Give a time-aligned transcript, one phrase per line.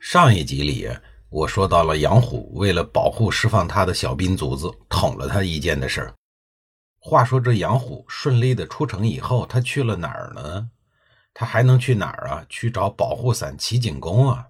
[0.00, 0.88] 上一集里，
[1.28, 6.14] 我说到了杨虎为了保护释放他的小兵卒子，捅了他一剑的事儿。
[7.00, 10.70] 话说这杨虎顺利的出城以后，他去了哪儿呢？
[11.34, 12.46] 他还能去哪儿啊？
[12.48, 14.46] 去找保护伞齐景公啊！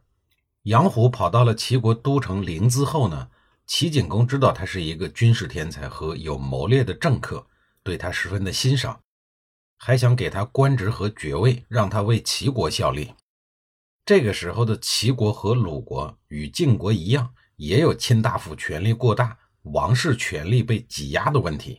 [0.64, 3.28] 杨虎跑到了齐国都城临淄后呢，
[3.66, 7.46] 齐景公知道他是一个军事天才和有谋略的政客，
[7.82, 9.00] 对他十分的欣赏，
[9.78, 13.14] 还想给他官职和爵位，让他为齐国效力。
[14.08, 21.78] 这个时候的齐国和鲁国与晋国一样，也有卿大夫权力过大、王室权力被挤压的问题。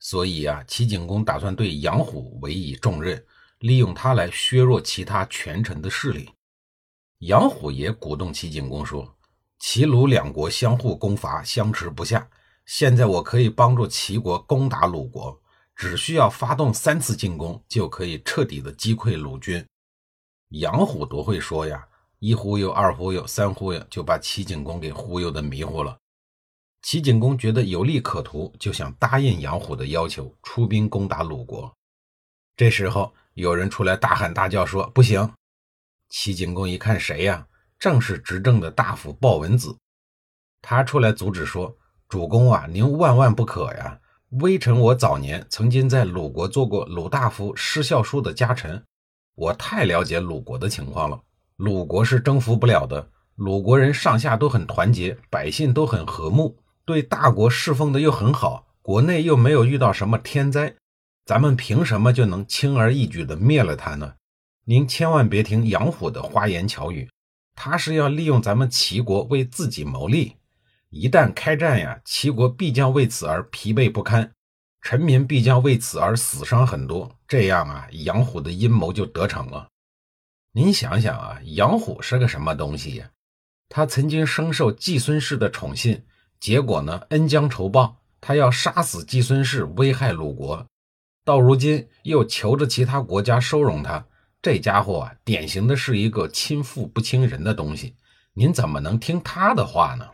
[0.00, 3.24] 所以啊，齐景公打算对杨虎委以重任，
[3.60, 6.28] 利用他来削弱其他权臣的势力。
[7.18, 9.16] 杨虎也鼓动齐景公说
[9.60, 12.28] ：“齐鲁两国相互攻伐，相持不下。
[12.64, 15.40] 现在我可以帮助齐国攻打鲁国，
[15.76, 19.64] 只需要发动三次进攻，就可以彻底的击溃鲁军。”
[20.50, 21.86] 杨虎多会说呀，
[22.20, 25.98] 一忽悠，二忽悠，三忽悠，就把齐景公给忽悠的迷糊了。
[26.82, 31.74] 齐景公觉得有利可图，就想答应杨虎的要求，出兵攻打鲁国。
[32.56, 35.34] 这时候有人出来大喊大叫说：“不行！”
[36.10, 37.46] 齐景公一看谁呀？
[37.78, 39.76] 正是执政的大夫鲍文子。
[40.62, 41.76] 他出来阻止说
[42.08, 44.00] ：“主公啊，您万万不可呀！
[44.40, 48.82] 微臣我早年曾经在鲁国做过鲁大夫施孝叔的家臣。”
[49.36, 51.20] 我太了解鲁国的情况了，
[51.56, 53.10] 鲁国是征服不了的。
[53.34, 56.56] 鲁国人上下都很团结，百姓都很和睦，
[56.86, 60.74] 对大国侍奉的又很好，国内又没有遇到什么天灾，
[61.26, 64.14] 咱们凭什么就能轻而易举地灭了他呢？
[64.64, 67.10] 您千万别听杨虎的花言巧语，
[67.54, 70.36] 他是要利用咱们齐国为自己谋利。
[70.88, 74.32] 一旦开战呀，齐国必将为此而疲惫不堪。
[74.88, 79.66] 臣民必将为此而死伤很多，这样啊，杨虎的阴谋就得逞了。
[80.52, 83.10] 您想想啊，杨虎是个什么东西呀？
[83.68, 86.04] 他曾经深受季孙氏的宠信，
[86.38, 90.64] 结果呢，恩将仇报，他要杀死季孙氏，危害鲁国。
[91.24, 94.06] 到如今又求着其他国家收容他，
[94.40, 97.96] 这家伙啊，典型的是一个亲富不亲人的东西。
[98.34, 100.06] 您怎么能听他的话呢？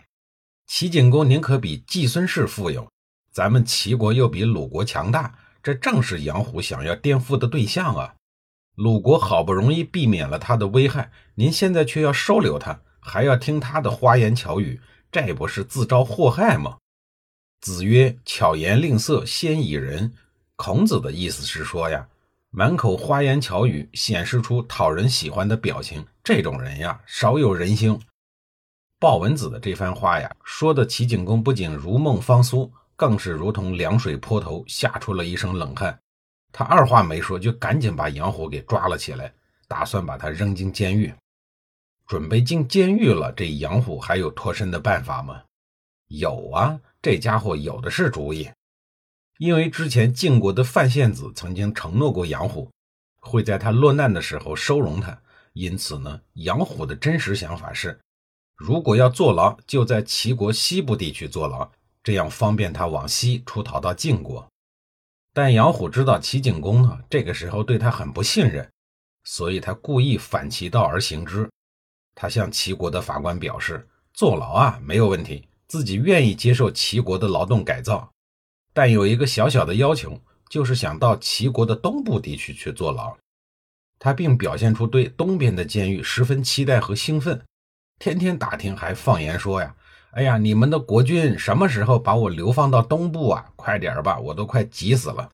[0.67, 2.91] 齐景公宁可比季孙氏富有。
[3.33, 8.15] 咱们齐国又比鲁国强大，这正是杨虎想要颠覆的对象啊！
[8.75, 14.79] 鲁国好不容易避免了他的危害，您现在却要收留他，还要听他的花言巧语，
[15.11, 16.77] 这不是自招祸害吗？
[17.63, 20.13] 子曰：“巧言令色，先以人。”
[20.57, 22.07] 孔子的意思是说呀，
[22.51, 27.99] 满口花言巧语，显示出讨人喜欢的表情，这种人呀，少有人心。
[28.99, 32.71] 鲍文子的这番话呀，说的齐景公不仅如梦方苏。
[32.97, 35.99] 更是如同凉水泼头，吓出了一身冷汗。
[36.53, 39.33] 他二话没说，就赶紧把杨虎给抓了起来，
[39.67, 41.13] 打算把他扔进监狱。
[42.07, 45.43] 准备进监狱了，这杨虎还有脱身的办法吗？
[46.09, 48.51] 有啊，这家伙有的是主意。
[49.39, 52.71] 因为之前晋国的范献子曾经承诺过杨虎，
[53.21, 55.19] 会在他落难的时候收容他，
[55.55, 57.99] 因此呢，杨虎的真实想法是，
[58.57, 61.73] 如果要坐牢，就在齐国西部地区坐牢。
[62.03, 64.47] 这样方便他往西出逃到晋国，
[65.33, 68.69] 但杨虎知道齐景公呢，这个时候对他很不信任，
[69.25, 71.49] 所以他故意反其道而行之。
[72.15, 78.11] 他向齐国的法官表示，坐牢啊没有问题，自己愿意接受齐国的劳动改造，
[78.73, 80.21] 但有一个小小的要求，
[80.51, 83.17] 就是想到齐国的东部地区去坐牢。
[83.99, 87.41] 他并表现出对东边的监狱十分期待和兴奋，
[88.01, 89.75] 天天打听，还放言说呀。
[90.13, 93.51] 哎呀，你们的国君什么时候把我流放到东部啊？
[93.57, 95.31] 快点吧，我都快急死了。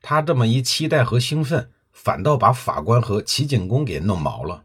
[0.00, 4.62] 他这么一期待和兴奋，反倒把法官和齐景公给弄毛了。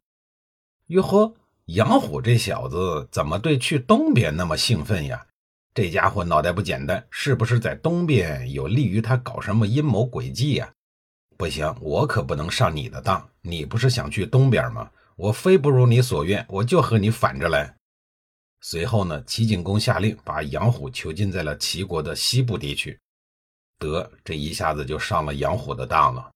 [0.87, 1.33] 哟呵，
[1.65, 5.25] 杨虎这小子怎么对去东边那么兴奋呀？
[5.73, 10.71] 这家伙脑袋不简单，是不是在东边有利于他搞什么阴谋诡计呀？
[11.35, 13.29] 不行，我可不能上你的当。
[13.41, 14.89] 你不是想去东边吗？
[15.17, 17.75] 我非不如你所愿，我就和你反着来。
[18.61, 22.99] 随后呢，齐景公下令把杨虎囚禁在了齐国的西部地区。
[23.79, 26.31] 得，这一下子就上了杨虎的当了。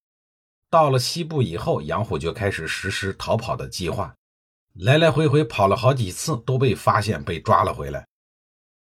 [0.70, 4.14] 到了西部以后，杨虎就开始实施逃跑的计划。
[4.76, 8.08] 来来回回跑了好几次，都被发现，被抓了回来。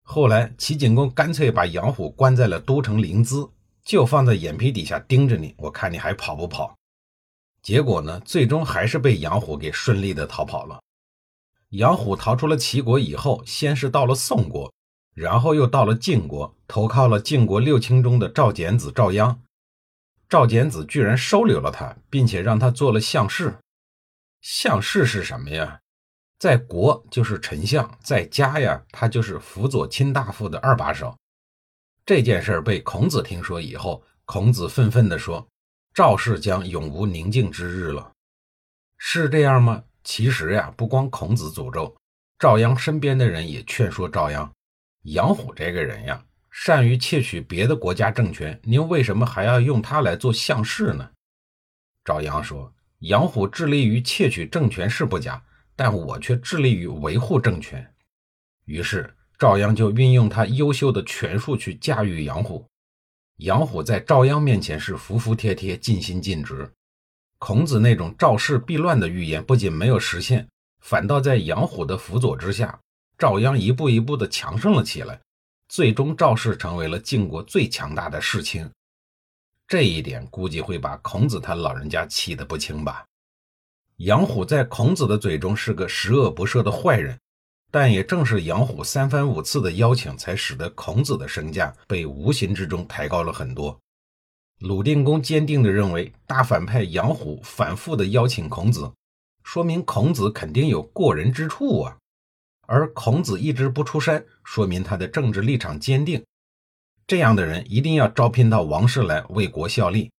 [0.03, 3.51] 后来齐景公干脆把杨虎关在了都城临淄，
[3.85, 6.77] 就放在眼皮底下盯着你，我看你还跑不跑。
[7.63, 10.79] 结果呢，最终还是被杨虎给顺利的逃跑了。
[11.71, 14.73] 杨虎逃出了齐国以后，先是到了宋国，
[15.15, 19.37] 然后又到了晋国，投靠了晋国六卿中的赵简子赵鞅。
[20.29, 23.59] 赵简子居然收留了他，并且让他做了相士。
[24.41, 25.81] 相士是什么呀？
[26.39, 31.17] 在国就是丞相，在家呀，他就是辅佐卿大夫的二把手。
[32.07, 35.47] 这件事被孔子听说以后，孔子愤愤地说
[35.93, 38.13] ：“赵氏将永无宁静之日了。”
[38.97, 39.83] 是这样吗？
[40.05, 41.95] 其实呀，不光孔子诅咒
[42.39, 44.49] 赵鞅，身边的人也劝说赵鞅：
[45.03, 51.11] 杨虎这个人呀，善于窃取别的国家政权，您为什么还要用他来做相士呢？
[52.05, 55.43] 赵鞅说：“杨虎致力于窃取政权是不假，
[55.77, 57.95] 但我却致力于维护政权。”
[58.65, 62.67] 于是赵鞅就运用他优秀的权术去驾驭杨虎。
[63.37, 66.69] 杨虎在赵鞅面前是服服帖帖、尽心尽职。
[67.39, 70.49] 孔子那种赵氏必乱的预言不仅没有实现，
[70.81, 72.79] 反倒在杨虎的辅佐之下，
[73.17, 75.21] 赵鞅一步一步的强盛了起来。
[75.69, 78.69] 最终，赵氏成为了晋国最强大的世卿。
[79.67, 83.05] 这一点估计会把孔子他老人家气得不轻吧？
[83.99, 87.19] 杨虎在孔子的嘴中是个十恶不赦的坏人，
[87.71, 93.79] 但也正是杨虎三番五次的邀请，才使得孔子的身价被无形之中抬高了很多。
[94.59, 98.93] 鲁定公坚定地认为，大反派杨虎反复地邀请孔子，
[99.45, 101.97] 说明孔子肯定有过人之处啊。
[102.67, 106.25] 而孔子一直不出山，说明他的政治立场坚定。
[107.07, 110.11] 这样的人一定要招聘到王室来为国效力。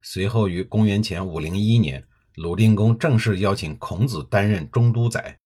[0.00, 2.02] 随后于公元前五零一年，
[2.36, 5.38] 鲁定公正式邀请孔子担任中都宰。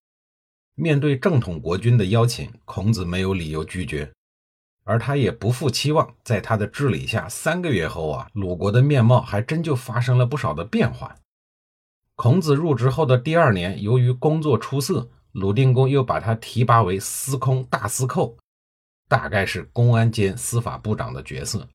[0.75, 4.09] 面对正统国君的邀请，孔子没有理由拒绝。
[4.83, 11.15] 而他也不负期望，在他的治理下，三个月后啊，鲁国的面貌还真就发生了不少的变化。
[12.15, 18.37] 孔子入职后的第二年，由于工作出色，鲁定公又把他提拔为司空大司寇，
[19.07, 21.67] 大概是公安兼司法部长的角色。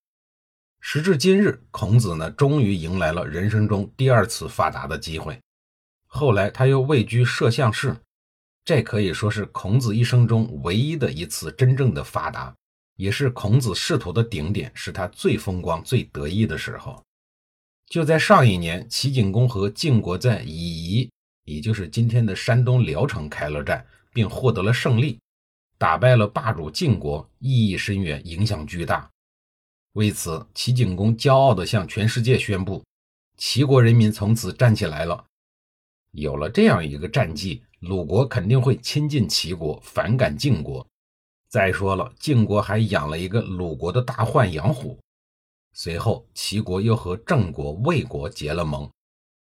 [0.80, 5.40] 时至今日，孔子呢，终于迎来了人生中第二次发达的机会。
[6.06, 7.96] 后来他又位居摄相士，
[8.64, 12.54] 这可以说是孔子一生中唯一的一次真正的发达。
[12.96, 17.02] 也是孔子仕途的顶点，是他最风光、最得意的时候。
[17.86, 21.10] 就在上一年，齐景公和晋国在夷夷，
[21.44, 25.20] 也就是今天的山东聊城开了战，并获得了胜利，
[25.78, 29.08] 打败了霸主晋国，意义深远，影响巨大。
[29.92, 32.84] 为此，齐景公骄傲地向全世界宣布：
[33.36, 35.24] 齐国人民从此站起来了。
[36.10, 40.86] 有了这样一个战绩，鲁国肯定会亲近齐国，反感晋国。
[41.48, 44.98] 再说了，晋国还养了一个鲁国的大患养虎。
[45.72, 48.90] 随后，齐国又和郑国、魏国结了盟。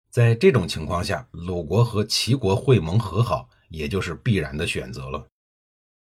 [0.09, 5.25] 在这种情况下，鲁国和齐国会盟和好，也就是必然的选择了。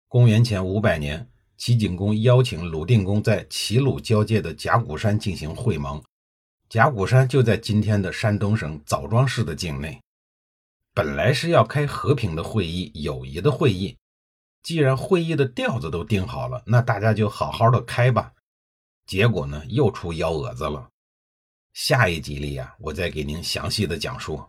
[0.07, 6.01] 公元前五百年，齐景公邀请鲁定公在齐鲁交界的甲骨山进行会盟。
[6.69, 9.99] 甲骨山就在今天的山东省枣庄市的境内。
[10.93, 13.97] 本来是要开和平的会议、友谊的会议。
[14.63, 18.31] 既然会议的调子都定好了，那大家就好好的开吧。
[19.05, 20.87] 结果呢，又出幺蛾子了。
[21.73, 24.41] 下一集里呀，我再给您详细的讲述。